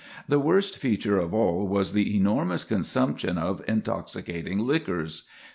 The 0.27 0.39
worst 0.39 0.79
feature 0.79 1.19
of 1.19 1.31
all 1.31 1.67
was 1.67 1.93
the 1.93 2.15
enormous 2.17 2.63
consumption 2.63 3.37
of 3.37 3.63
intoxicating 3.67 4.57
liquors. 4.57 5.25